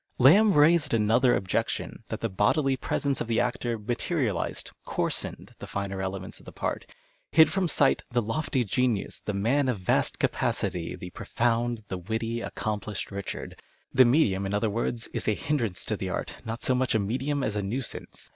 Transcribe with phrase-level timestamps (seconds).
[0.17, 6.01] Lamb raised another objection, that the bodily presence of the actor materialized, coarsened, the finer
[6.01, 6.87] elements of the part—
[7.31, 12.41] hid from sight" the lofty genius, the man of vast capacity, the profound, the witty,
[12.41, 13.61] accomplished Richard."
[13.93, 16.99] The medium, in other words, is a hindrance to the art, not so much a
[16.99, 18.27] medium as a nuisance.